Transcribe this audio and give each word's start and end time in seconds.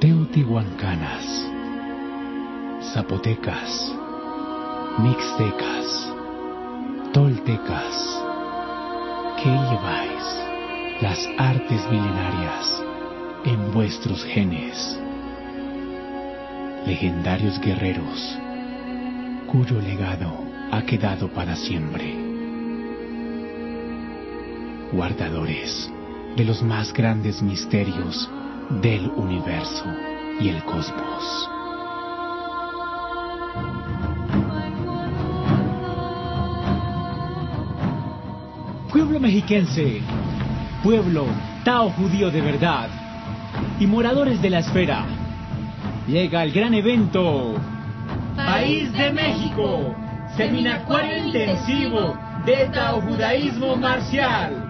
teotihuacanas, 0.00 1.26
zapotecas, 2.92 3.92
mixtecas, 5.00 6.12
toltecas, 7.12 8.22
¿qué 9.42 9.50
lleváis 9.50 11.02
las 11.02 11.18
artes 11.36 11.82
milenarias 11.90 12.80
en 13.44 13.72
vuestros 13.72 14.22
genes? 14.22 15.00
Legendarios 16.86 17.58
guerreros 17.58 18.38
cuyo 19.48 19.80
legado 19.80 20.30
ha 20.70 20.82
quedado 20.82 21.26
para 21.26 21.56
siempre. 21.56 22.14
Guardadores 24.92 25.90
de 26.36 26.44
los 26.44 26.62
más 26.62 26.92
grandes 26.92 27.42
misterios 27.42 28.30
del 28.70 29.10
universo 29.16 29.84
y 30.40 30.48
el 30.50 30.62
cosmos. 30.64 31.48
Pueblo 38.92 39.20
mexiquense, 39.20 40.00
pueblo 40.82 41.26
Tao 41.64 41.90
judío 41.90 42.30
de 42.30 42.40
verdad 42.40 42.88
y 43.80 43.86
moradores 43.86 44.40
de 44.42 44.50
la 44.50 44.60
esfera, 44.60 45.04
llega 46.06 46.42
el 46.42 46.52
gran 46.52 46.74
evento. 46.74 47.54
País 48.36 48.92
de 48.92 49.12
México, 49.12 49.94
seminacuario 50.36 51.26
intensivo 51.26 52.16
de 52.44 52.68
Tao 52.72 53.00
judaísmo 53.00 53.76
marcial. 53.76 54.67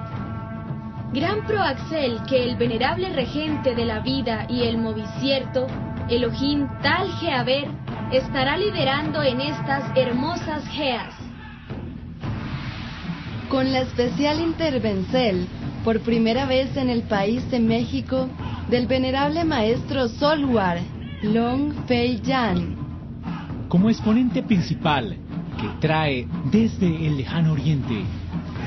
Gran 1.12 1.46
proaxel 1.46 2.20
que 2.28 2.44
el 2.44 2.56
venerable 2.56 3.08
regente 3.08 3.74
de 3.74 3.86
la 3.86 4.00
vida 4.00 4.46
y 4.46 4.64
el 4.64 4.76
movicierto, 4.76 5.66
Elohim 6.10 6.68
Tal 6.82 7.10
Geaber, 7.12 7.66
estará 8.12 8.58
liderando 8.58 9.22
en 9.22 9.40
estas 9.40 9.90
hermosas 9.96 10.68
geas. 10.68 11.14
Con 13.48 13.72
la 13.72 13.80
especial 13.80 14.38
intervencel, 14.38 15.46
por 15.82 16.00
primera 16.00 16.44
vez 16.44 16.76
en 16.76 16.90
el 16.90 17.04
país 17.04 17.50
de 17.50 17.60
México, 17.60 18.28
del 18.68 18.86
venerable 18.86 19.44
maestro 19.44 20.08
Solwar, 20.08 20.78
Long 21.22 21.72
Fei 21.86 22.20
Yan. 22.20 22.76
Como 23.70 23.88
exponente 23.88 24.42
principal 24.42 25.16
que 25.58 25.68
trae 25.80 26.28
desde 26.52 27.06
el 27.06 27.16
lejano 27.16 27.54
oriente 27.54 28.04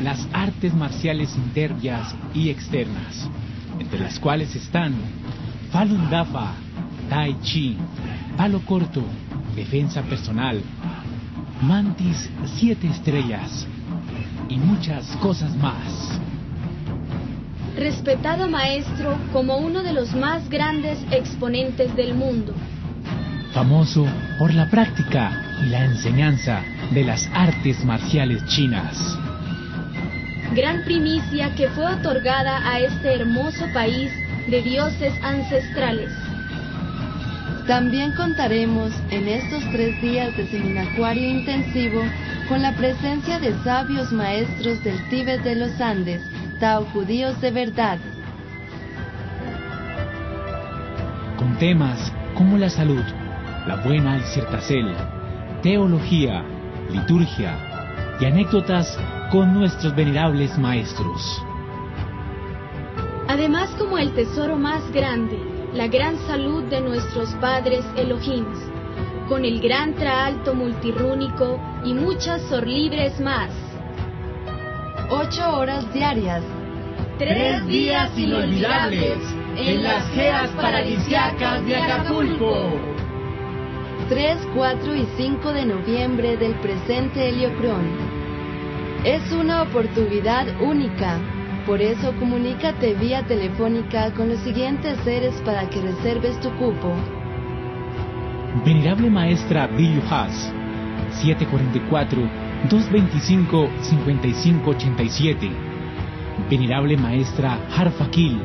las 0.04 0.28
artes 0.34 0.74
marciales 0.74 1.36
internas 1.36 2.16
y 2.34 2.50
externas, 2.50 3.30
entre 3.80 4.00
las 4.00 4.20
cuales 4.20 4.56
están 4.56 4.94
Falun 5.72 6.10
Dafa, 6.10 6.54
Tai 7.10 7.40
Chi, 7.42 7.78
palo 8.36 8.62
corto, 8.66 9.04
defensa 9.56 10.02
personal, 10.02 10.62
mantis 11.62 12.30
siete 12.58 12.88
estrellas 12.88 13.68
y 14.50 14.58
muchas 14.58 15.06
cosas 15.18 15.56
más. 15.56 16.20
Respetado 17.78 18.50
maestro 18.50 19.18
como 19.32 19.58
uno 19.58 19.82
de 19.82 19.94
los 19.94 20.14
más 20.14 20.50
grandes 20.50 21.00
exponentes 21.12 21.96
del 21.96 22.16
mundo. 22.16 22.54
Famoso 23.54 24.06
por 24.40 24.54
la 24.54 24.70
práctica 24.70 25.58
y 25.64 25.70
la 25.70 25.86
enseñanza 25.86 26.62
de 26.92 27.04
las 27.04 27.30
artes 27.34 27.84
marciales 27.86 28.46
chinas 28.46 29.18
gran 30.54 30.84
primicia 30.84 31.56
que 31.56 31.70
fue 31.70 31.86
otorgada 31.86 32.70
a 32.70 32.80
este 32.80 33.16
hermoso 33.16 33.66
país 33.74 34.12
de 34.48 34.62
dioses 34.62 35.14
ancestrales. 35.24 36.12
También 37.68 38.12
contaremos 38.14 38.92
en 39.12 39.30
estos 39.30 39.64
tres 39.72 40.02
días 40.02 40.36
de 40.36 40.48
seminacuario 40.48 41.30
intensivo 41.30 42.02
con 42.50 42.62
la 42.62 42.74
presencia 42.76 43.40
de 43.40 43.54
sabios 43.64 44.12
maestros 44.12 44.84
del 44.84 44.98
Tíbet 45.10 45.42
de 45.44 45.56
los 45.56 45.80
Andes, 45.80 46.22
Tao 46.60 46.84
judíos 46.86 47.40
de 47.40 47.52
verdad. 47.52 47.98
Con 51.38 51.58
temas 51.58 52.12
como 52.36 52.58
la 52.58 52.70
salud, 52.70 53.04
la 53.68 53.78
buena 53.78 54.18
disertacel, 54.18 54.94
teología, 55.62 56.44
liturgia 56.92 57.58
y 58.20 58.26
anécdotas 58.26 58.98
con 59.32 59.54
nuestros 59.54 59.96
venerables 59.96 60.58
maestros. 60.58 61.42
Además 63.30 63.70
como 63.80 63.98
el 63.98 64.14
tesoro 64.14 64.58
más 64.58 64.92
grande, 64.92 65.40
la 65.74 65.88
gran 65.88 66.18
salud 66.28 66.64
de 66.66 66.82
nuestros 66.82 67.30
padres 67.36 67.86
Elohims, 67.96 68.60
con 69.30 69.46
el 69.46 69.62
gran 69.62 69.94
traalto 69.96 70.54
multirúnico 70.54 71.62
y 71.86 71.94
muchas 71.94 72.42
sorlibres 72.50 73.22
más. 73.22 73.52
Ocho 75.10 75.58
horas 75.58 75.92
diarias. 75.94 76.44
Tres 77.18 77.66
días 77.68 78.18
inolvidables 78.18 79.18
en 79.56 79.84
las 79.84 80.10
geas 80.10 80.50
paradisiacas 80.52 81.66
de 81.66 81.78
Acapulco. 81.78 82.72
3, 84.10 84.38
4 84.54 84.96
y 84.96 85.08
5 85.16 85.54
de 85.54 85.66
noviembre 85.66 86.36
del 86.36 86.56
presente 86.56 87.30
Heliocrón. 87.30 88.11
Es 89.04 89.32
una 89.32 89.64
oportunidad 89.64 90.62
única. 90.62 91.18
Por 91.66 91.82
eso 91.82 92.14
comunícate 92.20 92.94
vía 92.94 93.26
telefónica 93.26 94.14
con 94.14 94.30
los 94.30 94.38
siguientes 94.42 94.96
seres 95.04 95.34
para 95.44 95.68
que 95.68 95.82
reserves 95.82 96.40
tu 96.40 96.52
cupo. 96.52 96.94
Venerable 98.64 99.10
Maestra 99.10 99.66
Billy 99.66 100.00
Haas, 100.08 100.54
744-225-5587. 102.70 105.50
Venerable 106.48 106.96
Maestra 106.96 107.58
Harfakil, 107.76 108.40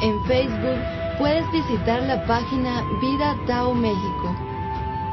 En 0.00 0.22
Facebook 0.24 0.78
puedes 1.18 1.44
visitar 1.50 2.00
la 2.02 2.24
página 2.26 2.84
Vida 3.00 3.34
Tao 3.46 3.74
México 3.74 4.47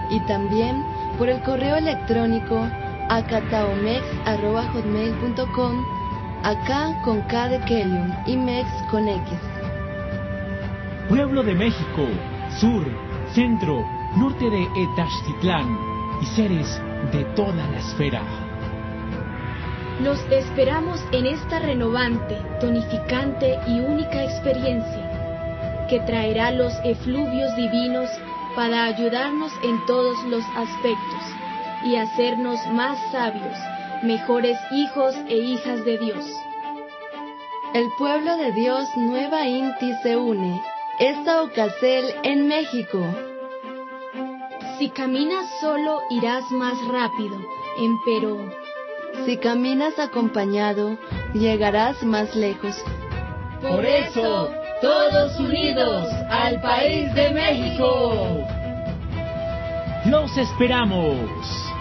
y 0.10 0.19
también 0.22 0.84
por 1.18 1.30
el 1.30 1.42
correo 1.44 1.78
electrónico 1.78 2.68
acataomex.com, 3.10 5.86
acá 6.44 7.00
con 7.04 7.22
K 7.24 7.50
de 7.50 7.60
Kelium 7.62 8.13
y 8.25 8.38
Mex 8.38 8.68
con 8.90 9.07
X. 9.07 9.34
Pueblo 11.10 11.44
de 11.44 11.54
México, 11.54 12.07
sur, 12.60 12.86
centro, 13.34 13.86
norte 14.18 14.50
de 14.50 14.63
Etachtitlán 14.63 15.78
y 16.22 16.25
seres 16.25 16.81
de 17.12 17.24
toda 17.36 17.68
la 17.68 17.78
esfera. 17.78 18.22
Los 20.02 20.19
esperamos 20.31 21.00
en 21.12 21.25
esta 21.25 21.60
renovante, 21.60 22.38
tonificante 22.60 23.60
y 23.68 23.80
única 23.80 24.24
experiencia 24.24 25.86
que 25.90 26.00
traerá 26.02 26.52
los 26.52 26.74
efluvios 26.84 27.56
divinos 27.56 28.10
para 28.56 28.86
ayudarnos 28.86 29.52
en 29.62 29.86
todos 29.86 30.24
los 30.25 30.44
aspectos 30.56 31.22
y 31.84 31.96
hacernos 31.98 32.66
más 32.68 32.98
sabios, 33.12 33.57
mejores 34.04 34.57
hijos 34.72 35.16
e 35.28 35.38
hijas 35.38 35.84
de 35.86 35.98
Dios. 35.98 36.25
El 37.74 37.90
pueblo 37.98 38.38
de 38.38 38.54
Dios 38.54 38.88
Nueva 38.96 39.46
Inti 39.46 39.92
se 40.02 40.16
une. 40.16 40.62
Esta 40.98 41.44
Ocasel 41.44 42.06
en 42.24 42.48
México. 42.48 43.00
Si 44.78 44.90
caminas 44.90 45.46
solo 45.60 46.00
irás 46.10 46.50
más 46.52 46.78
rápido, 46.88 47.38
empero. 47.78 48.38
Si 49.25 49.38
caminas 49.38 50.00
acompañado, 50.00 50.98
llegarás 51.34 52.02
más 52.04 52.34
lejos. 52.36 52.81
Por 53.62 53.86
eso, 53.86 54.50
todos 54.85 55.39
unidos 55.39 56.13
al 56.29 56.61
país 56.61 57.11
de 57.15 57.31
México. 57.31 58.45
Los 60.05 60.37
esperamos. 60.37 61.75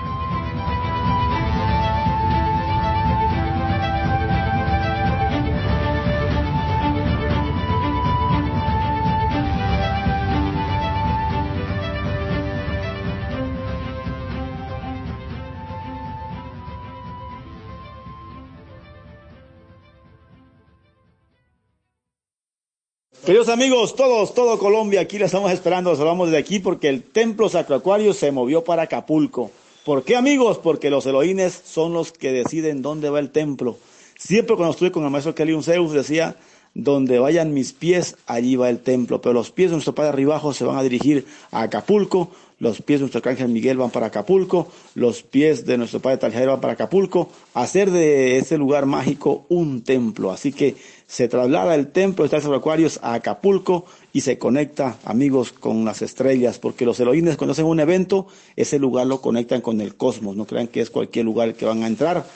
Queridos 23.24 23.48
amigos, 23.48 23.96
todos, 23.96 24.34
todo 24.34 24.58
Colombia, 24.58 25.00
aquí 25.00 25.18
la 25.18 25.24
estamos 25.24 25.50
esperando, 25.50 25.88
los 25.88 25.98
hablamos 25.98 26.28
desde 26.28 26.36
aquí 26.40 26.58
porque 26.58 26.90
el 26.90 27.02
templo 27.02 27.48
sacroacuario 27.48 28.12
se 28.12 28.30
movió 28.30 28.64
para 28.64 28.82
Acapulco. 28.82 29.50
¿Por 29.82 30.04
qué 30.04 30.14
amigos? 30.14 30.58
Porque 30.58 30.90
los 30.90 31.06
Elohines 31.06 31.58
son 31.64 31.94
los 31.94 32.12
que 32.12 32.32
deciden 32.32 32.82
dónde 32.82 33.08
va 33.08 33.20
el 33.20 33.30
templo. 33.30 33.78
Siempre 34.18 34.56
cuando 34.56 34.72
estuve 34.72 34.92
con 34.92 35.04
el 35.04 35.10
maestro 35.10 35.34
Kelly 35.34 35.58
Zeus 35.62 35.92
decía, 35.92 36.36
donde 36.74 37.18
vayan 37.18 37.54
mis 37.54 37.72
pies, 37.72 38.16
allí 38.26 38.56
va 38.56 38.68
el 38.68 38.80
templo. 38.80 39.22
Pero 39.22 39.32
los 39.32 39.50
pies 39.50 39.70
de 39.70 39.76
nuestro 39.76 39.94
padre 39.94 40.12
Ribajo 40.12 40.52
se 40.52 40.64
van 40.64 40.76
a 40.76 40.82
dirigir 40.82 41.24
a 41.50 41.62
Acapulco, 41.62 42.30
los 42.58 42.82
pies 42.82 43.00
de 43.00 43.04
nuestro 43.04 43.18
arcángel 43.18 43.48
Miguel 43.48 43.76
van 43.76 43.90
para 43.90 44.06
Acapulco, 44.06 44.68
los 44.94 45.22
pies 45.22 45.66
de 45.66 45.76
nuestro 45.76 46.00
padre 46.00 46.18
Taljero 46.18 46.52
van 46.52 46.60
para 46.60 46.72
Acapulco, 46.74 47.28
hacer 47.52 47.90
de 47.90 48.38
ese 48.38 48.58
lugar 48.58 48.86
mágico 48.86 49.44
un 49.48 49.82
templo. 49.82 50.30
Así 50.30 50.52
que 50.52 50.76
se 51.06 51.28
traslada 51.28 51.74
el 51.74 51.88
templo 51.88 52.26
de 52.26 52.36
los 52.36 52.46
Acuarios 52.46 52.98
a 53.02 53.14
Acapulco 53.14 53.86
y 54.12 54.22
se 54.22 54.38
conecta, 54.38 54.98
amigos, 55.04 55.52
con 55.52 55.84
las 55.84 56.02
estrellas, 56.02 56.58
porque 56.58 56.86
los 56.86 56.98
Elohines 57.00 57.36
cuando 57.36 57.52
hacen 57.52 57.66
un 57.66 57.80
evento, 57.80 58.26
ese 58.56 58.78
lugar 58.78 59.06
lo 59.06 59.20
conectan 59.20 59.60
con 59.60 59.80
el 59.80 59.96
cosmos, 59.96 60.36
no 60.36 60.46
crean 60.46 60.68
que 60.68 60.80
es 60.80 60.90
cualquier 60.90 61.24
lugar 61.24 61.54
que 61.54 61.66
van 61.66 61.82
a 61.82 61.86
entrar, 61.86 62.26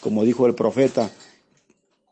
como 0.00 0.24
dijo 0.24 0.46
el 0.46 0.54
profeta, 0.54 1.10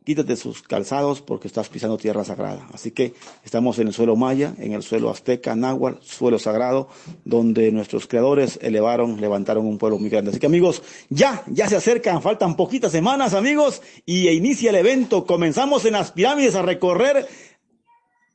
quítate 0.04 0.37
sus 0.37 0.62
calzados 0.62 1.20
porque 1.20 1.49
estás 1.49 1.69
pisando 1.69 1.96
tierra 1.96 2.25
sagrada. 2.25 2.66
Así 2.72 2.90
que 2.90 3.14
estamos 3.44 3.78
en 3.78 3.88
el 3.88 3.94
suelo 3.94 4.16
maya, 4.16 4.54
en 4.58 4.72
el 4.72 4.82
suelo 4.82 5.10
azteca, 5.10 5.54
náhuatl, 5.54 6.02
suelo 6.02 6.38
sagrado, 6.38 6.88
donde 7.25 7.70
nuestros 7.72 8.06
creadores 8.06 8.58
elevaron, 8.62 9.20
levantaron 9.20 9.66
un 9.66 9.78
pueblo 9.78 9.99
muy 9.99 10.10
grande. 10.10 10.31
Así 10.31 10.40
que 10.40 10.46
amigos, 10.46 10.82
ya, 11.08 11.43
ya 11.46 11.69
se 11.69 11.76
acercan, 11.76 12.22
faltan 12.22 12.56
poquitas 12.56 12.93
semanas 12.93 13.34
amigos, 13.34 13.82
y 14.06 14.28
inicia 14.28 14.70
el 14.70 14.76
evento. 14.76 15.26
Comenzamos 15.26 15.84
en 15.84 15.93
las 15.93 16.12
pirámides 16.12 16.55
a 16.55 16.62
recorrer 16.62 17.28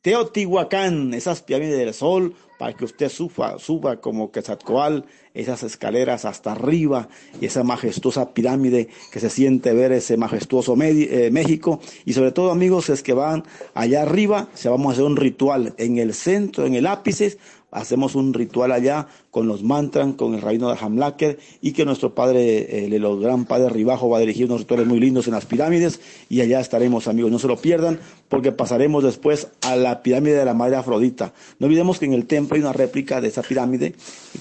Teotihuacán, 0.02 1.14
esas 1.14 1.42
pirámides 1.42 1.78
del 1.78 1.94
sol, 1.94 2.34
para 2.58 2.74
que 2.74 2.86
usted 2.86 3.10
suba, 3.10 3.60
suba 3.60 4.02
como 4.02 4.32
Quetzalcoatl, 4.32 5.06
esas 5.34 5.64
escaleras 5.64 6.26
hasta 6.26 6.54
arriba 6.54 7.10
y 7.40 7.46
esa 7.46 7.64
majestuosa 7.64 8.34
pirámide 8.34 8.90
que 9.12 9.20
se 9.20 9.30
siente 9.30 9.74
ver 9.74 9.92
ese 9.92 10.18
majestuoso 10.18 10.76
eh, 10.82 11.30
México. 11.32 11.80
Y 12.06 12.14
sobre 12.14 12.32
todo, 12.32 12.52
amigos, 12.52 12.90
es 12.90 13.04
que 13.04 13.14
van 13.14 13.44
allá 13.76 14.02
arriba, 14.02 14.50
se 14.56 14.70
vamos 14.70 14.90
a 14.90 14.94
hacer 14.94 15.06
un 15.06 15.16
ritual 15.16 15.76
en 15.78 16.00
el 16.00 16.14
centro, 16.14 16.66
en 16.66 16.74
el 16.74 16.88
ápice, 16.88 17.38
hacemos 17.78 18.16
un 18.16 18.34
ritual 18.34 18.72
allá 18.72 19.08
con 19.32 19.48
los 19.48 19.64
mantras, 19.64 20.14
con 20.16 20.34
el 20.34 20.42
reino 20.42 20.70
de 20.70 20.78
Hamlaker 20.80 21.40
y 21.62 21.72
que 21.72 21.86
nuestro 21.86 22.14
padre, 22.14 22.86
el, 22.86 22.94
el, 22.94 23.20
gran 23.20 23.46
padre 23.46 23.70
Ribajo 23.70 24.10
va 24.10 24.18
a 24.18 24.22
dirigir 24.22 24.46
unos 24.46 24.62
rituales 24.62 24.88
muy 24.88 25.00
lindos 25.00 25.28
en 25.28 25.34
las 25.34 25.46
pirámides 25.46 26.00
y 26.30 26.42
allá 26.42 26.60
estaremos 26.60 27.08
amigos, 27.08 27.32
no 27.32 27.40
se 27.40 27.48
lo 27.48 27.58
pierdan 27.58 28.00
porque 28.30 28.52
pasaremos 28.52 29.04
después 29.04 29.48
a 29.62 29.76
la 29.76 30.02
pirámide 30.02 30.36
de 30.36 30.46
la 30.46 30.54
Madre 30.54 30.76
Afrodita. 30.76 31.34
No 31.60 31.68
olvidemos 31.68 32.00
que 32.00 32.06
en 32.06 32.14
el 32.14 32.26
templo 32.26 32.56
hay 32.56 32.62
una 32.62 32.74
réplica 32.74 33.22
de 33.22 33.30
esa 33.30 33.42
pirámide, 33.42 33.96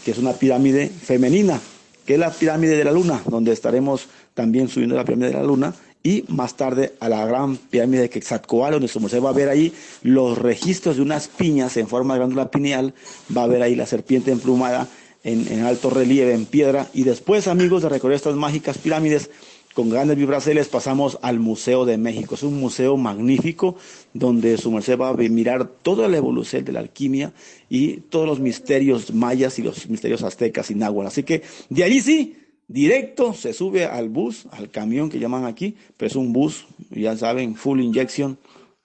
que 0.04 0.10
es 0.10 0.18
una 0.18 0.32
pirámide 0.32 0.88
femenina, 0.88 1.60
que 2.04 2.14
es 2.14 2.18
la 2.18 2.30
pirámide 2.30 2.76
de 2.76 2.84
la 2.84 2.92
luna, 2.92 3.22
donde 3.26 3.52
estaremos 3.52 4.08
también 4.34 4.68
subiendo 4.68 4.96
la 4.96 5.04
pirámide 5.04 5.28
de 5.28 5.34
la 5.34 5.42
luna 5.42 5.74
y 6.06 6.24
más 6.28 6.54
tarde 6.54 6.92
a 7.00 7.08
la 7.08 7.26
gran 7.26 7.56
pirámide 7.56 8.02
de 8.02 8.10
Quetzalcoatl, 8.10 8.74
donde 8.74 8.86
su 8.86 9.00
museo 9.00 9.20
va 9.20 9.30
a 9.30 9.32
ver 9.32 9.48
ahí 9.48 9.72
los 10.02 10.38
registros 10.38 10.94
de 10.96 11.02
unas 11.02 11.26
piñas 11.26 11.76
en 11.76 11.88
forma 11.88 12.14
de 12.14 12.20
glándula 12.20 12.48
pineal, 12.48 12.94
va 13.36 13.42
a 13.42 13.48
ver 13.48 13.60
ahí 13.60 13.74
la 13.74 13.86
serpiente 13.86 14.30
emplumada 14.30 14.86
en, 15.24 15.64
alto 15.64 15.90
relieve, 15.90 16.32
en 16.32 16.46
piedra, 16.46 16.86
y 16.94 17.02
después, 17.02 17.48
amigos, 17.48 17.82
de 17.82 17.88
recorrer 17.88 18.14
estas 18.14 18.36
mágicas 18.36 18.78
pirámides, 18.78 19.30
con 19.74 19.90
grandes 19.90 20.16
vibraceles 20.16 20.68
pasamos 20.68 21.18
al 21.22 21.40
Museo 21.40 21.84
de 21.84 21.98
México. 21.98 22.36
Es 22.36 22.44
un 22.44 22.58
museo 22.60 22.96
magnífico 22.96 23.74
donde 24.14 24.58
su 24.58 24.70
merced 24.70 24.96
va 24.96 25.08
a 25.08 25.14
mirar 25.14 25.66
toda 25.66 26.06
la 26.06 26.18
evolución 26.18 26.64
de 26.64 26.72
la 26.72 26.80
alquimia 26.80 27.32
y 27.68 27.96
todos 27.96 28.26
los 28.28 28.38
misterios 28.38 29.12
mayas 29.12 29.58
y 29.58 29.62
los 29.62 29.88
misterios 29.88 30.22
aztecas 30.22 30.70
y 30.70 30.76
náhuatl. 30.76 31.08
Así 31.08 31.24
que 31.24 31.42
de 31.68 31.82
allí 31.84 32.00
sí, 32.00 32.36
directo 32.68 33.32
se 33.34 33.52
sube 33.52 33.84
al 33.84 34.08
bus, 34.08 34.46
al 34.50 34.70
camión 34.70 35.08
que 35.08 35.18
llaman 35.18 35.44
aquí, 35.44 35.76
pero 35.96 36.08
es 36.08 36.16
un 36.16 36.32
bus, 36.32 36.66
ya 36.90 37.16
saben, 37.16 37.54
full 37.54 37.80
injection, 37.80 38.38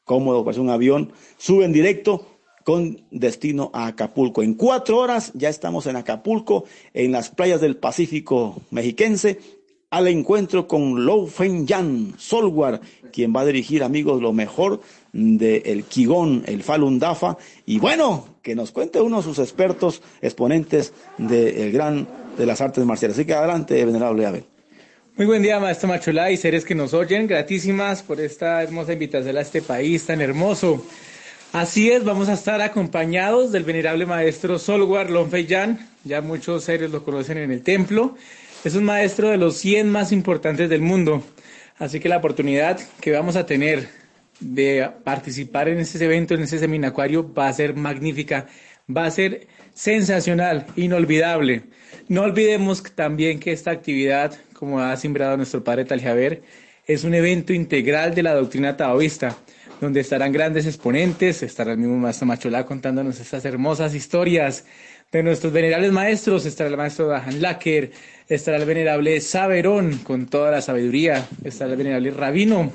cómodo, 0.03 0.43
parece 0.43 0.61
un 0.61 0.69
avión, 0.69 1.11
suben 1.37 1.71
directo 1.71 2.27
con 2.63 3.01
destino 3.11 3.71
a 3.73 3.87
Acapulco. 3.87 4.43
En 4.43 4.53
cuatro 4.53 4.97
horas 4.97 5.31
ya 5.33 5.49
estamos 5.49 5.87
en 5.87 5.95
Acapulco, 5.95 6.65
en 6.93 7.11
las 7.11 7.29
playas 7.29 7.61
del 7.61 7.77
Pacífico 7.77 8.61
mexiquense, 8.69 9.39
al 9.89 10.07
encuentro 10.07 10.67
con 10.67 11.05
Lou 11.05 11.27
Feng 11.27 11.65
Yan 11.65 12.13
Solwar, 12.17 12.79
quien 13.11 13.35
va 13.35 13.41
a 13.41 13.45
dirigir, 13.45 13.83
amigos, 13.83 14.21
lo 14.21 14.31
mejor 14.31 14.79
del 15.11 15.61
el 15.65 15.83
Qigong, 15.83 16.43
el 16.45 16.63
Falun 16.63 16.97
Dafa, 16.97 17.37
y 17.65 17.77
bueno, 17.79 18.25
que 18.41 18.55
nos 18.55 18.71
cuente 18.71 19.01
uno 19.01 19.17
de 19.17 19.23
sus 19.23 19.39
expertos, 19.39 20.01
exponentes 20.21 20.93
del 21.17 21.73
gran 21.73 22.07
de 22.37 22.45
las 22.45 22.61
artes 22.61 22.85
marciales. 22.85 23.17
Así 23.17 23.25
que 23.25 23.33
adelante, 23.33 23.83
venerable 23.85 24.25
Abel. 24.25 24.45
Muy 25.17 25.25
buen 25.25 25.41
día, 25.41 25.59
maestro 25.59 25.89
Macholá 25.89 26.31
y 26.31 26.37
seres 26.37 26.63
que 26.65 26.73
nos 26.73 26.93
oyen. 26.93 27.27
Gratísimas 27.27 28.01
por 28.01 28.19
esta 28.21 28.63
hermosa 28.63 28.93
invitación 28.93 29.37
a 29.37 29.41
este 29.41 29.61
país 29.61 30.05
tan 30.05 30.21
hermoso. 30.21 30.85
Así 31.53 31.91
es, 31.91 32.05
vamos 32.05 32.29
a 32.29 32.33
estar 32.33 32.61
acompañados 32.61 33.51
del 33.51 33.65
venerable 33.65 34.05
maestro 34.05 34.57
Solwar 34.57 35.09
Lonfeyan. 35.09 35.89
Ya 36.05 36.21
muchos 36.21 36.63
seres 36.63 36.91
lo 36.91 37.03
conocen 37.03 37.37
en 37.37 37.51
el 37.51 37.61
templo. 37.61 38.15
Es 38.63 38.75
un 38.75 38.85
maestro 38.85 39.29
de 39.29 39.37
los 39.37 39.57
100 39.57 39.89
más 39.89 40.13
importantes 40.13 40.69
del 40.69 40.81
mundo. 40.81 41.23
Así 41.77 41.99
que 41.99 42.07
la 42.07 42.17
oportunidad 42.17 42.79
que 43.01 43.11
vamos 43.11 43.35
a 43.35 43.45
tener 43.45 43.89
de 44.39 44.89
participar 45.03 45.67
en 45.67 45.79
este 45.79 46.03
evento, 46.03 46.35
en 46.35 46.43
este 46.43 46.57
seminacuario, 46.57 47.33
va 47.33 47.47
a 47.47 47.53
ser 47.53 47.75
magnífica, 47.75 48.47
va 48.95 49.05
a 49.05 49.11
ser 49.11 49.47
sensacional, 49.73 50.65
inolvidable. 50.75 51.63
No 52.07 52.23
olvidemos 52.23 52.83
también 52.95 53.39
que 53.39 53.51
esta 53.51 53.71
actividad, 53.71 54.37
como 54.53 54.79
ha 54.79 54.95
simbrado 54.97 55.37
nuestro 55.37 55.63
padre 55.63 55.85
Taljaver, 55.85 56.43
es 56.85 57.03
un 57.03 57.13
evento 57.13 57.53
integral 57.53 58.13
de 58.15 58.23
la 58.23 58.33
doctrina 58.33 58.75
taoísta, 58.75 59.37
donde 59.79 60.01
estarán 60.01 60.31
grandes 60.31 60.65
exponentes, 60.65 61.41
estará 61.43 61.71
el 61.71 61.77
mismo 61.77 61.97
maestro 61.97 62.27
Macholá 62.27 62.65
contándonos 62.65 63.19
estas 63.19 63.45
hermosas 63.45 63.95
historias 63.95 64.65
de 65.11 65.23
nuestros 65.23 65.51
venerables 65.51 65.91
maestros, 65.91 66.45
estará 66.45 66.69
el 66.69 66.77
maestro 66.77 67.07
Dahan 67.07 67.41
Lacker, 67.41 67.91
estará 68.27 68.57
el 68.57 68.65
venerable 68.65 69.19
Saberón 69.21 69.97
con 69.99 70.27
toda 70.27 70.51
la 70.51 70.61
sabiduría, 70.61 71.27
estará 71.43 71.71
el 71.71 71.77
venerable 71.77 72.11
Rabino 72.11 72.71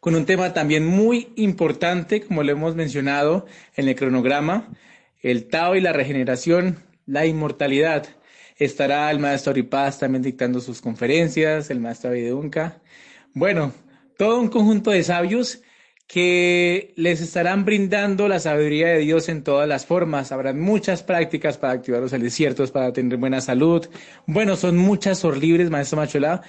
con 0.00 0.14
un 0.14 0.24
tema 0.24 0.52
también 0.54 0.86
muy 0.86 1.28
importante, 1.36 2.22
como 2.22 2.42
lo 2.42 2.50
hemos 2.50 2.74
mencionado 2.74 3.46
en 3.76 3.88
el 3.88 3.94
cronograma, 3.94 4.68
el 5.22 5.48
Tao 5.48 5.76
y 5.76 5.80
la 5.80 5.92
regeneración, 5.92 6.78
la 7.06 7.26
inmortalidad. 7.26 8.06
Estará 8.56 9.10
el 9.10 9.18
maestro 9.18 9.52
Aripaz 9.52 9.98
también 9.98 10.22
dictando 10.22 10.60
sus 10.60 10.80
conferencias, 10.80 11.70
el 11.70 11.80
maestro 11.80 12.10
Avidunca. 12.10 12.80
Bueno, 13.32 13.72
todo 14.16 14.40
un 14.40 14.48
conjunto 14.48 14.90
de 14.90 15.02
sabios 15.02 15.62
que 16.06 16.92
les 16.96 17.20
estarán 17.20 17.64
brindando 17.64 18.26
la 18.26 18.40
sabiduría 18.40 18.88
de 18.88 18.98
Dios 18.98 19.28
en 19.28 19.44
todas 19.44 19.68
las 19.68 19.86
formas. 19.86 20.32
Habrán 20.32 20.60
muchas 20.60 21.04
prácticas 21.04 21.56
para 21.56 21.72
activar 21.74 22.00
los 22.00 22.10
desiertos, 22.10 22.72
para 22.72 22.92
tener 22.92 23.16
buena 23.16 23.40
salud. 23.40 23.88
Bueno, 24.26 24.56
son 24.56 24.76
muchas 24.76 25.22
libres, 25.24 25.70
maestro 25.70 25.98
Macholá. 25.98 26.42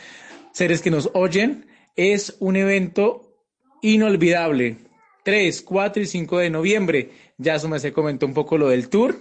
Seres 0.51 0.81
que 0.81 0.89
nos 0.89 1.11
oyen, 1.13 1.67
es 1.95 2.35
un 2.39 2.55
evento 2.55 3.37
inolvidable. 3.83 4.77
3, 5.23 5.61
4 5.61 6.03
y 6.03 6.05
5 6.05 6.39
de 6.39 6.49
noviembre. 6.49 7.11
Ya 7.37 7.59
su 7.59 7.79
se 7.79 7.93
comentó 7.93 8.25
un 8.25 8.33
poco 8.33 8.57
lo 8.57 8.69
del 8.69 8.89
tour, 8.89 9.15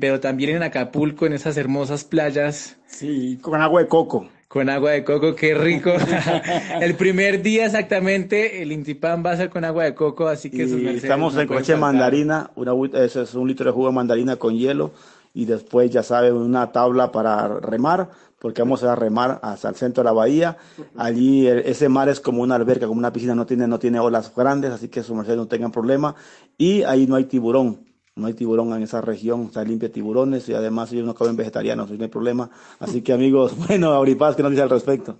pero 0.00 0.20
también 0.20 0.56
en 0.56 0.62
Acapulco, 0.62 1.26
en 1.26 1.34
esas 1.34 1.56
hermosas 1.56 2.04
playas. 2.04 2.76
Sí, 2.86 3.38
con 3.42 3.60
agua 3.60 3.82
de 3.82 3.88
coco 3.88 4.28
Con 4.48 4.70
agua 4.70 4.92
de 4.92 5.04
coco, 5.04 5.34
qué 5.34 5.54
rico. 5.54 5.90
el 6.80 6.94
primer 6.94 7.42
día 7.42 7.66
exactamente, 7.66 8.62
el 8.62 8.72
Intipan 8.72 9.24
va 9.24 9.32
a 9.32 9.36
ser 9.36 9.50
con 9.50 9.64
agua 9.64 9.84
de 9.84 9.94
coco, 9.94 10.28
así 10.28 10.50
que 10.50 10.64
Estamos 10.94 11.36
en 11.36 11.46
coche 11.46 11.76
mandarina, 11.76 12.50
una, 12.54 12.72
ese 12.94 13.22
es 13.22 13.34
un 13.34 13.48
litro 13.48 13.66
de 13.66 13.72
jugo 13.72 13.88
de 13.88 13.94
mandarina 13.94 14.36
con 14.36 14.56
hielo 14.56 14.92
y 15.34 15.46
después, 15.46 15.90
ya 15.90 16.02
saben, 16.02 16.34
una 16.34 16.70
tabla 16.70 17.10
para 17.10 17.58
remar, 17.58 18.08
porque 18.44 18.60
vamos 18.60 18.82
a 18.82 18.94
remar 18.94 19.40
hasta 19.42 19.70
el 19.70 19.74
centro 19.74 20.02
de 20.02 20.04
la 20.04 20.12
bahía. 20.12 20.58
Allí 20.96 21.48
ese 21.48 21.88
mar 21.88 22.10
es 22.10 22.20
como 22.20 22.42
una 22.42 22.56
alberca, 22.56 22.86
como 22.86 22.98
una 22.98 23.10
piscina, 23.10 23.34
no 23.34 23.46
tiene, 23.46 23.66
no 23.66 23.78
tiene 23.78 23.98
olas 23.98 24.30
grandes, 24.36 24.70
así 24.70 24.88
que 24.88 25.02
su 25.02 25.14
merced 25.14 25.34
no 25.34 25.48
tengan 25.48 25.72
problema. 25.72 26.14
Y 26.58 26.82
ahí 26.82 27.06
no 27.06 27.14
hay 27.14 27.24
tiburón 27.24 27.86
no 28.16 28.26
hay 28.26 28.34
tiburón 28.34 28.74
en 28.74 28.82
esa 28.82 29.00
región, 29.00 29.46
está 29.46 29.64
limpia 29.64 29.90
tiburones 29.90 30.46
y 30.50 30.52
además 30.52 30.92
ellos 30.92 31.06
no 31.06 31.14
comen 31.14 31.36
vegetarianos, 31.36 31.90
no 31.90 32.02
hay 32.02 32.10
problema. 32.10 32.50
Así 32.80 33.00
que 33.00 33.14
amigos, 33.14 33.56
bueno, 33.66 33.94
Auripaz, 33.94 34.36
¿qué 34.36 34.42
nos 34.42 34.50
dice 34.50 34.62
al 34.62 34.68
respecto? 34.68 35.16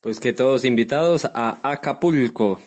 Pues 0.00 0.20
que 0.20 0.32
todos 0.32 0.64
invitados 0.64 1.24
a 1.24 1.58
Acapulco. 1.68 2.60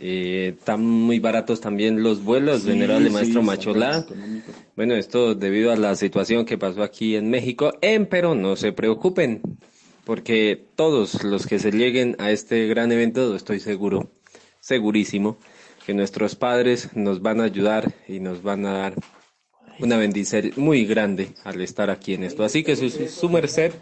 Eh, 0.00 0.54
están 0.58 0.84
muy 0.84 1.18
baratos 1.18 1.60
también 1.60 2.02
los 2.02 2.22
vuelos, 2.22 2.64
venerable 2.64 3.10
maestro 3.10 3.42
Macholá. 3.42 4.04
Bueno, 4.76 4.94
esto 4.94 5.34
debido 5.34 5.72
a 5.72 5.76
la 5.76 5.94
situación 5.96 6.44
que 6.44 6.58
pasó 6.58 6.82
aquí 6.82 7.16
en 7.16 7.30
México, 7.30 7.72
en 7.80 8.06
pero 8.06 8.34
no 8.34 8.56
se 8.56 8.72
preocupen, 8.72 9.40
porque 10.04 10.66
todos 10.76 11.24
los 11.24 11.46
que 11.46 11.58
se 11.58 11.72
lleguen 11.72 12.16
a 12.18 12.30
este 12.30 12.66
gran 12.66 12.92
evento, 12.92 13.34
estoy 13.34 13.60
seguro, 13.60 14.10
segurísimo, 14.60 15.38
que 15.84 15.94
nuestros 15.94 16.36
padres 16.36 16.90
nos 16.94 17.22
van 17.22 17.40
a 17.40 17.44
ayudar 17.44 17.92
y 18.06 18.20
nos 18.20 18.42
van 18.42 18.66
a 18.66 18.72
dar 18.72 18.94
una 19.80 19.96
bendición 19.96 20.52
muy 20.56 20.84
grande 20.84 21.30
al 21.44 21.60
estar 21.60 21.90
aquí 21.90 22.14
en 22.14 22.24
esto. 22.24 22.44
Así 22.44 22.62
que 22.62 22.76
su, 22.76 23.28
merced, 23.28 23.72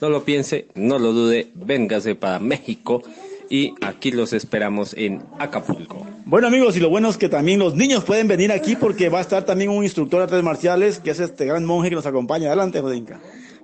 no 0.00 0.10
lo 0.10 0.24
piense, 0.24 0.68
no 0.74 0.98
lo 0.98 1.12
dude, 1.12 1.50
véngase 1.54 2.14
para 2.14 2.38
México 2.38 3.02
y 3.48 3.74
aquí 3.82 4.10
los 4.10 4.32
esperamos 4.32 4.94
en 4.94 5.22
Acapulco. 5.38 6.06
Bueno 6.24 6.48
amigos, 6.48 6.76
y 6.76 6.80
lo 6.80 6.90
bueno 6.90 7.08
es 7.08 7.16
que 7.16 7.28
también 7.28 7.58
los 7.58 7.74
niños 7.74 8.04
pueden 8.04 8.28
venir 8.28 8.52
aquí 8.52 8.76
porque 8.76 9.08
va 9.08 9.18
a 9.18 9.22
estar 9.22 9.44
también 9.44 9.70
un 9.70 9.84
instructor 9.84 10.20
de 10.20 10.24
artes 10.24 10.42
marciales, 10.42 10.98
que 10.98 11.10
es 11.10 11.20
este 11.20 11.44
gran 11.44 11.64
monje 11.64 11.90
que 11.90 11.96
nos 11.96 12.06
acompaña. 12.06 12.48
Adelante, 12.48 12.80
Jodinka. 12.80 13.20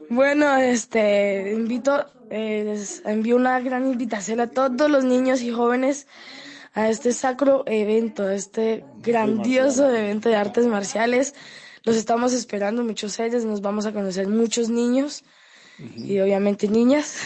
Bueno, 0.08 0.56
este, 0.56 1.52
invito, 1.52 2.06
eh, 2.30 2.76
envío 3.04 3.36
una 3.36 3.60
gran 3.60 3.86
invitación 3.86 4.40
a 4.40 4.48
todos 4.48 4.90
los 4.90 5.04
niños 5.04 5.42
y 5.42 5.50
jóvenes 5.50 6.06
a 6.74 6.88
este 6.88 7.12
sacro 7.12 7.64
evento, 7.66 8.24
a 8.24 8.34
este 8.34 8.84
grandioso 9.02 9.88
evento 9.90 10.28
de 10.28 10.36
artes 10.36 10.66
marciales. 10.66 11.34
Los 11.84 11.96
estamos 11.96 12.32
esperando, 12.32 12.84
muchos 12.84 13.18
ellos, 13.18 13.44
nos 13.44 13.60
vamos 13.60 13.86
a 13.86 13.92
conocer 13.92 14.28
muchos 14.28 14.68
niños 14.68 15.24
y 15.78 16.18
obviamente 16.20 16.68
niñas. 16.68 17.16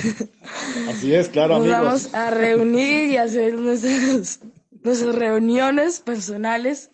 Así 0.89 1.15
es, 1.15 1.29
claro, 1.29 1.59
Nos 1.59 1.69
vamos 1.69 2.15
a 2.15 2.31
reunir 2.31 3.11
y 3.11 3.17
hacer 3.17 3.55
nuestras, 3.55 4.41
nuestras 4.83 5.15
reuniones 5.15 6.01
personales. 6.01 6.91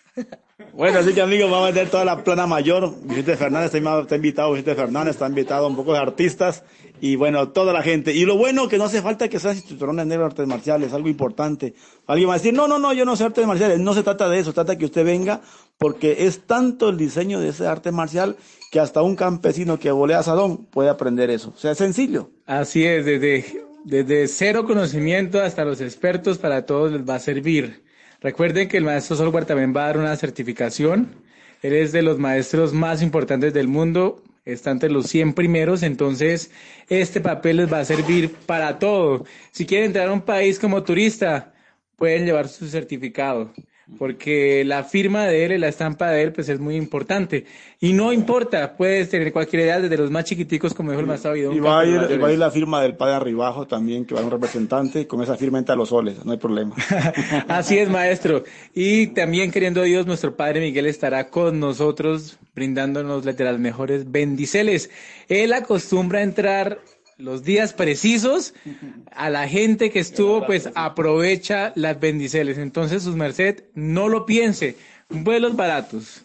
Bueno, 0.74 1.00
así 1.00 1.12
que 1.12 1.20
amigos, 1.20 1.50
vamos 1.50 1.68
a 1.68 1.72
ver 1.72 1.90
toda 1.90 2.04
la 2.04 2.22
plana 2.22 2.46
mayor. 2.46 2.94
Vicente 3.02 3.36
Fernández 3.36 3.74
está 3.74 4.16
invitado, 4.16 4.52
Vicente 4.52 4.74
Fernández 4.74 5.14
está 5.14 5.26
invitado, 5.26 5.66
un 5.66 5.76
poco 5.76 5.92
de 5.92 5.98
artistas 5.98 6.62
y 7.00 7.16
bueno, 7.16 7.48
toda 7.48 7.72
la 7.72 7.82
gente. 7.82 8.14
Y 8.14 8.24
lo 8.24 8.36
bueno 8.36 8.68
que 8.68 8.78
no 8.78 8.84
hace 8.84 9.02
falta 9.02 9.28
que 9.28 9.40
seas 9.40 9.56
instructor 9.56 9.92
de 9.92 10.14
artes 10.14 10.46
marciales, 10.46 10.92
algo 10.92 11.08
importante. 11.08 11.74
Alguien 12.06 12.28
va 12.28 12.34
a 12.34 12.36
decir, 12.36 12.54
no, 12.54 12.68
no, 12.68 12.78
no, 12.78 12.92
yo 12.92 13.04
no 13.04 13.16
sé 13.16 13.24
artes 13.24 13.44
marciales. 13.44 13.80
No 13.80 13.92
se 13.92 14.04
trata 14.04 14.28
de 14.28 14.38
eso, 14.38 14.52
trata 14.52 14.72
de 14.72 14.78
que 14.78 14.84
usted 14.84 15.04
venga 15.04 15.40
porque 15.78 16.26
es 16.26 16.46
tanto 16.46 16.90
el 16.90 16.96
diseño 16.96 17.40
de 17.40 17.48
ese 17.48 17.66
arte 17.66 17.90
marcial 17.90 18.36
que 18.72 18.80
hasta 18.80 19.02
un 19.02 19.16
campesino 19.16 19.78
que 19.78 19.90
volea 19.90 20.22
sadón 20.22 20.64
puede 20.64 20.88
aprender 20.88 21.28
eso. 21.28 21.52
O 21.54 21.58
sea, 21.58 21.72
es 21.72 21.78
sencillo. 21.78 22.30
Así 22.46 22.86
es, 22.86 23.04
desde, 23.04 23.44
desde 23.84 24.26
cero 24.28 24.64
conocimiento 24.64 25.42
hasta 25.42 25.66
los 25.66 25.82
expertos, 25.82 26.38
para 26.38 26.64
todos 26.64 26.90
les 26.90 27.06
va 27.06 27.16
a 27.16 27.18
servir. 27.18 27.84
Recuerden 28.22 28.68
que 28.68 28.78
el 28.78 28.84
maestro 28.84 29.14
Solwar 29.14 29.44
también 29.44 29.76
va 29.76 29.82
a 29.82 29.86
dar 29.88 29.98
una 29.98 30.16
certificación. 30.16 31.16
Él 31.60 31.74
es 31.74 31.92
de 31.92 32.00
los 32.00 32.18
maestros 32.18 32.72
más 32.72 33.02
importantes 33.02 33.52
del 33.52 33.68
mundo, 33.68 34.22
está 34.46 34.70
entre 34.70 34.88
los 34.88 35.06
100 35.06 35.34
primeros, 35.34 35.82
entonces 35.82 36.50
este 36.88 37.20
papel 37.20 37.58
les 37.58 37.70
va 37.70 37.80
a 37.80 37.84
servir 37.84 38.34
para 38.46 38.78
todo. 38.78 39.26
Si 39.50 39.66
quieren 39.66 39.88
entrar 39.88 40.08
a 40.08 40.12
un 40.12 40.22
país 40.22 40.58
como 40.58 40.82
turista, 40.82 41.52
pueden 41.98 42.24
llevar 42.24 42.48
su 42.48 42.66
certificado 42.66 43.52
porque 43.98 44.64
la 44.64 44.84
firma 44.84 45.26
de 45.26 45.44
él 45.44 45.52
y 45.52 45.58
la 45.58 45.68
estampa 45.68 46.10
de 46.10 46.22
él 46.22 46.32
pues 46.32 46.48
es 46.48 46.60
muy 46.60 46.76
importante. 46.76 47.44
Y 47.80 47.92
no 47.92 48.12
importa, 48.12 48.76
puedes 48.76 49.10
tener 49.10 49.32
cualquier 49.32 49.62
edad, 49.62 49.82
desde 49.82 49.96
los 49.96 50.10
más 50.10 50.24
chiquiticos 50.24 50.72
como 50.72 50.90
dijo 50.90 51.00
el 51.00 51.06
más 51.06 51.20
sabido. 51.20 51.52
Y 51.52 51.60
va 51.60 51.80
a, 51.80 51.86
ir, 51.86 52.22
va 52.22 52.28
a 52.28 52.32
ir 52.32 52.38
la 52.38 52.50
firma 52.50 52.80
del 52.82 52.94
padre 52.94 53.14
Arribajo 53.14 53.66
también, 53.66 54.04
que 54.04 54.14
va 54.14 54.20
a 54.20 54.24
un 54.24 54.30
representante, 54.30 55.06
con 55.06 55.22
esa 55.22 55.36
firma 55.36 55.58
entra 55.58 55.74
a 55.74 55.78
los 55.78 55.88
soles, 55.88 56.24
no 56.24 56.32
hay 56.32 56.38
problema. 56.38 56.76
Así 57.48 57.78
es, 57.78 57.88
maestro. 57.88 58.44
Y 58.74 59.08
también 59.08 59.50
queriendo 59.50 59.82
Dios, 59.82 60.06
nuestro 60.06 60.36
padre 60.36 60.60
Miguel 60.60 60.86
estará 60.86 61.28
con 61.28 61.60
nosotros 61.60 62.38
brindándonos 62.54 63.24
de 63.24 63.44
las 63.44 63.58
mejores 63.58 64.10
bendiceles. 64.10 64.90
Él 65.28 65.52
acostumbra 65.52 66.20
a 66.20 66.22
entrar 66.22 66.78
los 67.22 67.44
días 67.44 67.72
precisos 67.72 68.52
a 69.12 69.30
la 69.30 69.48
gente 69.48 69.90
que 69.90 70.00
estuvo, 70.00 70.44
pues 70.44 70.68
aprovecha 70.74 71.72
las 71.76 71.98
bendiceles. 72.00 72.58
Entonces, 72.58 73.04
sus 73.04 73.14
merced, 73.14 73.64
no 73.74 74.08
lo 74.08 74.26
piense. 74.26 74.76
Vuelos 75.08 75.56
baratos. 75.56 76.24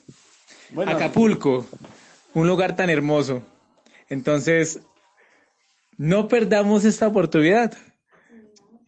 Acapulco, 0.85 1.65
un 2.33 2.47
lugar 2.47 2.75
tan 2.75 2.89
hermoso. 2.89 3.43
Entonces, 4.09 4.81
no 5.97 6.27
perdamos 6.27 6.83
esta 6.83 7.07
oportunidad. 7.07 7.73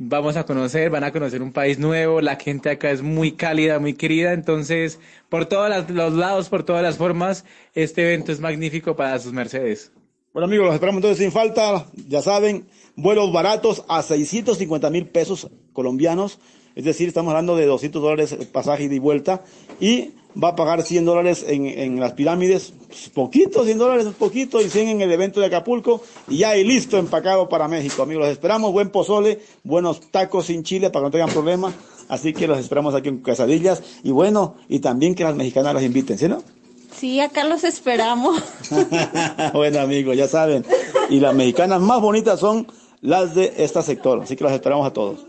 Vamos 0.01 0.37
a 0.37 0.45
conocer, 0.45 0.89
van 0.89 1.03
a 1.03 1.11
conocer 1.11 1.41
un 1.41 1.51
país 1.51 1.77
nuevo, 1.77 2.21
la 2.21 2.37
gente 2.37 2.69
acá 2.69 2.89
es 2.89 3.01
muy 3.01 3.33
cálida, 3.33 3.79
muy 3.79 3.95
querida, 3.95 4.31
entonces 4.31 4.97
por 5.27 5.45
todos 5.45 5.89
los 5.89 6.13
lados, 6.13 6.47
por 6.47 6.63
todas 6.63 6.81
las 6.81 6.95
formas, 6.95 7.43
este 7.73 8.03
evento 8.03 8.31
es 8.31 8.39
magnífico 8.39 8.95
para 8.95 9.19
sus 9.19 9.33
mercedes. 9.33 9.91
Bueno 10.31 10.45
amigos, 10.45 10.67
los 10.67 10.75
esperamos 10.75 10.99
entonces 10.99 11.17
sin 11.17 11.31
falta, 11.31 11.87
ya 12.07 12.21
saben, 12.21 12.67
vuelos 12.95 13.33
baratos 13.33 13.83
a 13.87 14.03
650 14.03 14.91
mil 14.91 15.07
pesos 15.07 15.49
colombianos, 15.73 16.37
es 16.75 16.85
decir, 16.85 17.07
estamos 17.07 17.31
hablando 17.31 17.55
de 17.55 17.65
200 17.65 17.99
dólares 17.99 18.37
pasaje 18.51 18.83
y 18.83 18.99
vuelta, 18.99 19.43
y 19.79 20.11
va 20.41 20.49
a 20.49 20.55
pagar 20.55 20.83
100 20.83 21.03
dólares 21.03 21.43
en, 21.47 21.65
en 21.65 21.99
las 21.99 22.13
pirámides, 22.13 22.73
pues, 22.87 23.09
poquito, 23.09 23.65
100 23.65 23.77
dólares, 23.79 24.05
poquito, 24.19 24.61
y 24.61 24.69
100 24.69 24.89
en 24.89 25.01
el 25.01 25.11
evento 25.11 25.39
de 25.39 25.47
Acapulco, 25.47 26.03
y 26.27 26.37
ya 26.37 26.55
y 26.55 26.63
listo, 26.63 26.99
empacado 26.99 27.49
para 27.49 27.67
México, 27.67 28.03
amigos, 28.03 28.25
los 28.25 28.31
esperamos, 28.31 28.71
buen 28.71 28.91
pozole, 28.91 29.39
buenos 29.63 29.99
tacos 30.11 30.45
sin 30.45 30.61
chile 30.61 30.91
para 30.91 31.01
que 31.01 31.07
no 31.07 31.11
tengan 31.11 31.29
problemas, 31.31 31.73
así 32.07 32.33
que 32.33 32.47
los 32.47 32.59
esperamos 32.59 32.93
aquí 32.93 33.09
en 33.09 33.23
Casadillas, 33.23 33.81
y 34.03 34.11
bueno, 34.11 34.57
y 34.67 34.77
también 34.77 35.15
que 35.15 35.23
las 35.23 35.35
mexicanas 35.35 35.73
las 35.73 35.81
inviten, 35.81 36.19
¿sí 36.19 36.27
no? 36.27 36.43
Sí, 36.91 37.19
acá 37.19 37.43
los 37.45 37.63
esperamos. 37.63 38.41
bueno, 39.53 39.79
amigos, 39.79 40.17
ya 40.17 40.27
saben. 40.27 40.65
Y 41.09 41.19
las 41.19 41.33
mexicanas 41.35 41.81
más 41.81 42.01
bonitas 42.01 42.39
son 42.39 42.67
las 43.01 43.35
de 43.35 43.53
este 43.57 43.81
sector. 43.81 44.21
Así 44.21 44.35
que 44.35 44.43
las 44.43 44.53
esperamos 44.53 44.87
a 44.87 44.93
todos. 44.93 45.25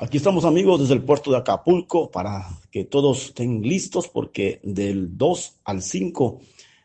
Aquí 0.00 0.16
estamos, 0.16 0.44
amigos, 0.44 0.80
desde 0.80 0.94
el 0.94 1.02
puerto 1.02 1.32
de 1.32 1.38
Acapulco 1.38 2.10
para 2.10 2.46
que 2.70 2.84
todos 2.84 3.26
estén 3.26 3.62
listos 3.62 4.06
porque 4.06 4.60
del 4.62 5.18
2 5.18 5.56
al 5.64 5.82
5 5.82 6.38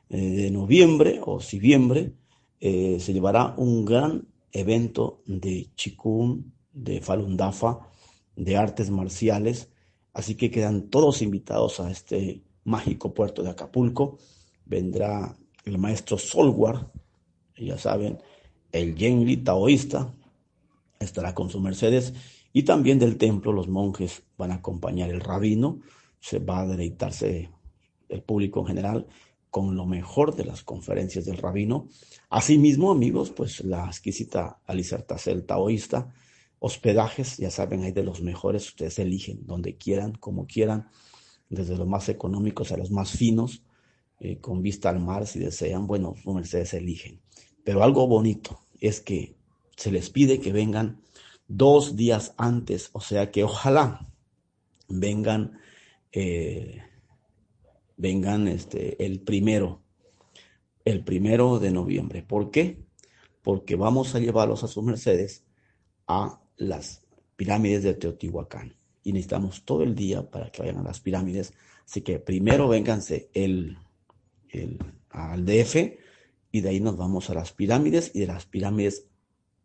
eh, 0.09 0.17
de 0.17 0.51
noviembre 0.51 1.19
o 1.23 1.39
noviembre 1.39 2.13
eh, 2.59 2.97
se 2.99 3.13
llevará 3.13 3.53
un 3.57 3.85
gran 3.85 4.27
evento 4.51 5.21
de 5.25 5.69
Chikun, 5.75 6.53
de 6.71 7.01
Falun 7.01 7.37
Dafa, 7.37 7.79
de 8.35 8.57
artes 8.57 8.89
marciales. 8.89 9.69
Así 10.13 10.35
que 10.35 10.49
quedan 10.49 10.89
todos 10.89 11.21
invitados 11.21 11.79
a 11.79 11.91
este 11.91 12.41
mágico 12.63 13.13
puerto 13.13 13.43
de 13.43 13.49
Acapulco. 13.49 14.17
Vendrá 14.65 15.35
el 15.65 15.77
maestro 15.77 16.17
Solwar, 16.17 16.91
ya 17.57 17.77
saben, 17.77 18.19
el 18.71 18.95
Yenli 18.95 19.37
taoísta, 19.37 20.13
estará 20.99 21.33
con 21.33 21.49
su 21.49 21.59
Mercedes, 21.59 22.13
y 22.51 22.63
también 22.63 22.99
del 22.99 23.17
templo 23.17 23.51
los 23.51 23.67
monjes 23.67 24.23
van 24.37 24.51
a 24.51 24.55
acompañar 24.55 25.09
el 25.09 25.21
rabino, 25.21 25.79
se 26.19 26.39
va 26.39 26.61
a 26.61 26.67
deleitarse 26.67 27.49
el 28.09 28.21
público 28.21 28.61
en 28.61 28.67
general 28.67 29.07
con 29.49 29.75
lo 29.75 29.85
mejor 29.85 30.35
de 30.35 30.45
las 30.45 30.63
conferencias 30.63 31.25
del 31.25 31.37
rabino. 31.37 31.87
Asimismo, 32.29 32.91
amigos, 32.91 33.29
pues 33.29 33.63
la 33.63 33.85
exquisita 33.85 34.61
el 34.67 35.45
taoísta, 35.45 36.11
hospedajes, 36.57 37.37
ya 37.37 37.51
saben, 37.51 37.83
hay 37.83 37.91
de 37.91 38.03
los 38.03 38.21
mejores, 38.21 38.67
ustedes 38.67 38.97
eligen 38.97 39.45
donde 39.45 39.77
quieran, 39.77 40.13
como 40.13 40.47
quieran 40.47 40.89
desde 41.53 41.77
los 41.77 41.87
más 41.87 42.09
económicos 42.09 42.71
a 42.71 42.77
los 42.77 42.91
más 42.91 43.11
finos, 43.11 43.63
eh, 44.19 44.39
con 44.39 44.61
vista 44.61 44.89
al 44.89 44.99
mar, 44.99 45.27
si 45.27 45.39
desean, 45.39 45.87
bueno, 45.87 46.15
ustedes 46.25 46.73
eligen. 46.73 47.21
Pero 47.63 47.83
algo 47.83 48.07
bonito 48.07 48.59
es 48.79 49.01
que 49.01 49.35
se 49.75 49.91
les 49.91 50.09
pide 50.09 50.39
que 50.39 50.51
vengan 50.51 51.01
dos 51.47 51.95
días 51.95 52.33
antes, 52.37 52.89
o 52.93 53.01
sea 53.01 53.31
que 53.31 53.43
ojalá 53.43 54.07
vengan, 54.87 55.59
eh, 56.11 56.81
vengan 57.97 58.47
este, 58.47 59.03
el 59.05 59.21
primero, 59.21 59.81
el 60.85 61.03
primero 61.03 61.59
de 61.59 61.71
noviembre. 61.71 62.23
¿Por 62.23 62.51
qué? 62.51 62.83
porque 63.43 63.75
vamos 63.75 64.15
a 64.15 64.19
llevarlos 64.19 64.63
a 64.63 64.67
sus 64.67 64.83
mercedes 64.83 65.43
a 66.07 66.41
las 66.55 67.03
pirámides 67.35 67.83
de 67.83 67.93
Teotihuacán. 67.93 68.75
Y 69.03 69.13
necesitamos 69.13 69.63
todo 69.63 69.83
el 69.83 69.95
día 69.95 70.29
para 70.29 70.51
que 70.51 70.61
vayan 70.61 70.77
a 70.77 70.83
las 70.83 70.99
pirámides. 70.99 71.53
Así 71.85 72.01
que 72.01 72.19
primero 72.19 72.67
vénganse 72.67 73.29
el, 73.33 73.77
el, 74.49 74.79
al 75.09 75.45
DF 75.45 75.75
y 76.51 76.61
de 76.61 76.69
ahí 76.69 76.79
nos 76.79 76.95
vamos 76.95 77.29
a 77.29 77.33
las 77.33 77.51
pirámides 77.51 78.11
y 78.13 78.21
de 78.21 78.27
las 78.27 78.45
pirámides 78.45 79.05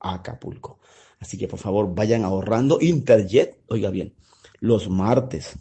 a 0.00 0.14
Acapulco. 0.14 0.78
Así 1.20 1.36
que 1.36 1.48
por 1.48 1.58
favor 1.58 1.94
vayan 1.94 2.24
ahorrando. 2.24 2.78
Interjet, 2.80 3.60
oiga 3.68 3.90
bien, 3.90 4.14
los 4.60 4.88
martes 4.88 5.58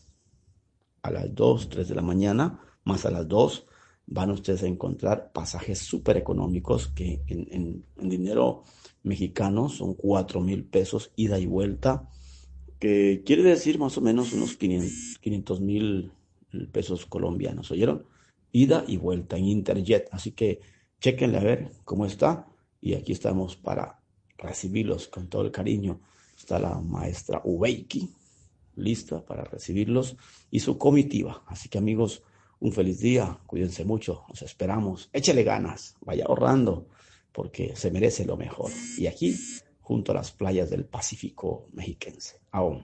a 1.02 1.12
las 1.12 1.34
2, 1.34 1.70
3 1.70 1.88
de 1.88 1.96
la 1.96 2.02
mañana, 2.02 2.60
más 2.84 3.06
a 3.06 3.12
las 3.12 3.28
2, 3.28 3.66
van 4.08 4.32
ustedes 4.32 4.64
a 4.64 4.68
encontrar 4.68 5.32
pasajes 5.34 5.80
súper 5.80 6.18
económicos 6.18 6.88
que 6.88 7.22
en, 7.28 7.84
dinero 7.98 8.64
mexicano 9.04 9.70
son 9.70 9.94
4 9.94 10.42
mil 10.42 10.64
pesos 10.66 11.12
ida 11.16 11.40
y 11.40 11.46
vuelta, 11.46 12.10
que 12.80 13.24
quiere 13.26 13.44
decir 13.44 13.80
más 13.80 13.98
o 13.98 14.02
menos 14.02 14.34
unos 14.34 14.56
500 14.56 15.62
mil 15.62 16.12
pesos 16.72 17.06
colombianos, 17.06 17.72
¿oyeron? 17.72 18.06
Ida 18.52 18.84
y 18.88 18.98
vuelta 18.98 19.38
en 19.38 19.46
Interjet. 19.46 20.08
Así 20.12 20.32
que 20.32 20.62
chequenle 21.00 21.38
a 21.38 21.44
ver 21.44 21.72
cómo 21.86 22.06
está 22.06 22.48
y 22.82 22.94
aquí 22.94 23.12
estamos 23.12 23.56
para 23.56 24.00
recibirlos 24.38 25.08
con 25.08 25.28
todo 25.28 25.44
el 25.44 25.52
cariño. 25.52 26.00
Está 26.38 26.60
la 26.60 26.80
maestra 26.80 27.42
Ubeiki 27.44 28.10
lista 28.78 29.26
para 29.26 29.44
recibirlos 29.44 30.16
y 30.50 30.60
su 30.60 30.78
comitiva. 30.78 31.44
Así 31.48 31.68
que 31.68 31.78
amigos, 31.78 32.24
un 32.60 32.72
feliz 32.72 33.00
día, 33.00 33.40
cuídense 33.46 33.84
mucho, 33.84 34.24
nos 34.30 34.42
esperamos, 34.42 35.10
échele 35.14 35.44
ganas, 35.44 35.96
vaya 36.02 36.26
ahorrando, 36.26 36.88
porque 37.32 37.76
se 37.76 37.92
merece 37.92 38.26
lo 38.26 38.38
mejor. 38.38 38.72
Y 38.98 39.08
aquí, 39.08 39.36
junto 39.88 40.12
a 40.12 40.16
las 40.16 40.32
playas 40.32 40.70
del 40.70 40.84
Pacífico 40.84 41.70
mexiquense. 41.72 42.42
Aún. 42.52 42.84